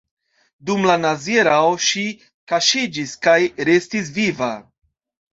[0.67, 2.05] Dum la nazia erao ŝi
[2.51, 3.35] kaŝiĝis kaj
[3.71, 4.49] restis viva.